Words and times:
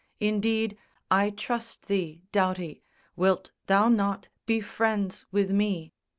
Indeed, 0.19 0.79
I 1.11 1.29
trust 1.29 1.85
thee, 1.85 2.23
Doughty. 2.31 2.81
Wilt 3.15 3.51
thou 3.67 3.87
not 3.87 4.29
Be 4.47 4.59
friends 4.59 5.27
with 5.31 5.51
me? 5.51 5.93